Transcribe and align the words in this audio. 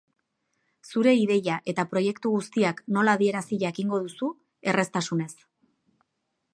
Zure 0.91 1.11
ideia 1.23 1.57
eta 1.73 1.85
proiektu 1.91 2.33
guztiak 2.37 2.81
nola 2.97 3.15
adierazi 3.19 3.61
jakingo 3.67 4.01
duzu 4.07 4.33
erreztasunez. 4.73 5.33